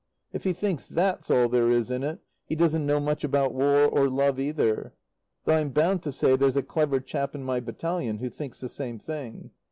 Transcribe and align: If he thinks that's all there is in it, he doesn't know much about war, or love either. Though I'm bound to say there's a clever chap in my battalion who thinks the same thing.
If 0.33 0.45
he 0.45 0.53
thinks 0.53 0.87
that's 0.87 1.29
all 1.29 1.47
there 1.47 1.69
is 1.69 1.91
in 1.91 2.01
it, 2.01 2.21
he 2.47 2.55
doesn't 2.55 2.87
know 2.87 2.99
much 2.99 3.23
about 3.23 3.53
war, 3.53 3.85
or 3.85 4.09
love 4.09 4.39
either. 4.39 4.95
Though 5.45 5.53
I'm 5.55 5.69
bound 5.69 6.01
to 6.01 6.11
say 6.11 6.35
there's 6.35 6.57
a 6.57 6.63
clever 6.63 6.99
chap 6.99 7.35
in 7.35 7.43
my 7.43 7.59
battalion 7.59 8.17
who 8.17 8.31
thinks 8.31 8.61
the 8.61 8.69
same 8.69 8.97
thing. 8.97 9.51